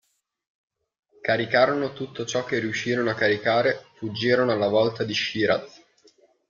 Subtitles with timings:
[1.21, 5.79] Caricarono tutto ciò che riuscirono a caricare fuggirono alla volta di Shiraz.